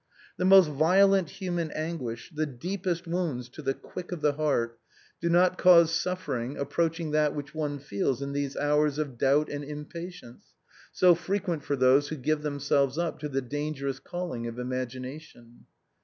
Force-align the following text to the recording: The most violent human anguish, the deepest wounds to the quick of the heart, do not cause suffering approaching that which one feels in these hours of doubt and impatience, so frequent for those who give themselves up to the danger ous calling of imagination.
The 0.37 0.45
most 0.45 0.67
violent 0.71 1.29
human 1.29 1.69
anguish, 1.69 2.31
the 2.33 2.47
deepest 2.47 3.05
wounds 3.05 3.49
to 3.49 3.61
the 3.61 3.75
quick 3.75 4.11
of 4.11 4.21
the 4.21 4.33
heart, 4.33 4.79
do 5.19 5.29
not 5.29 5.59
cause 5.59 5.91
suffering 5.93 6.57
approaching 6.57 7.11
that 7.11 7.35
which 7.35 7.53
one 7.53 7.77
feels 7.77 8.19
in 8.19 8.31
these 8.33 8.57
hours 8.57 8.97
of 8.97 9.19
doubt 9.19 9.47
and 9.49 9.63
impatience, 9.63 10.55
so 10.91 11.13
frequent 11.13 11.63
for 11.63 11.75
those 11.75 12.07
who 12.07 12.15
give 12.15 12.41
themselves 12.41 12.97
up 12.97 13.19
to 13.19 13.29
the 13.29 13.43
danger 13.43 13.87
ous 13.87 13.99
calling 13.99 14.47
of 14.47 14.57
imagination. 14.57 15.67